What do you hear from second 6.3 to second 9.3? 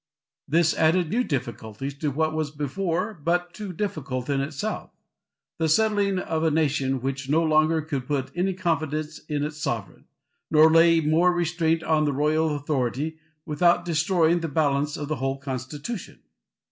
a nation which no longer could put any confidence